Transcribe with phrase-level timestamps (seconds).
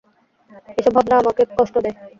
[0.77, 1.95] এসব ভাবনা আমাকে কষ্ট দেয়।